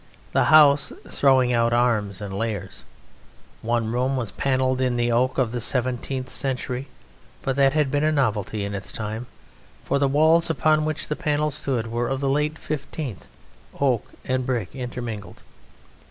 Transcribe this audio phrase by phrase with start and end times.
[0.31, 2.83] The house throwing out arms and layers.
[3.61, 6.87] One room was panelled in the oak of the seventeenth century
[7.43, 9.27] but that had been a novelty in its time,
[9.83, 13.27] for the walls upon which the panels stood were of the late fifteenth,
[13.79, 15.43] oak and brick intermingled.